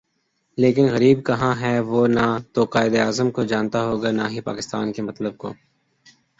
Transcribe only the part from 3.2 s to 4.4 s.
کو جانتا ہوگا نا